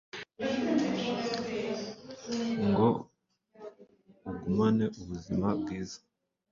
ngo 2.67 2.87
ugumane 4.31 4.85
ubuzima 4.99 5.47
bwiza 5.59 5.99